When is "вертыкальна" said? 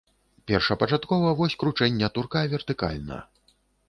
2.55-3.21